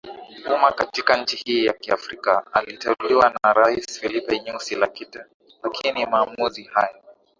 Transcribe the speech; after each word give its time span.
umma 0.47 0.71
katika 0.71 1.17
nchi 1.17 1.35
hii 1.35 1.65
ya 1.65 1.73
kiafrikaAliteuliwa 1.73 3.33
na 3.43 3.53
Rais 3.53 3.99
Filipe 3.99 4.39
Nyusi 4.39 4.75
lakini 4.75 6.05
maamuzi 6.05 6.63
hayo 6.63 7.01